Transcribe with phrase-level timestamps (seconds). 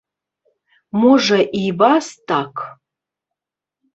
[1.01, 2.53] Можа, і вас так?